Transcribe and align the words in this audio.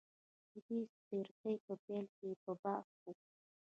د 0.51 0.53
دې 0.65 0.77
څپرکي 0.93 1.53
په 1.65 1.73
پیل 1.83 2.05
کې 2.17 2.29
به 2.43 2.53
بحث 2.61 2.87
وکړو. 3.05 3.29